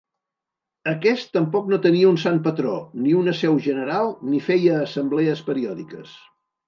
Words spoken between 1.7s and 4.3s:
no tenia un sant patró, ni una seu general